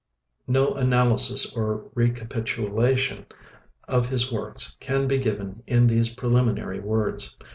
[0.47, 3.27] No analysis or recapitulation
[3.87, 7.37] of his works can be given in these preliminary words.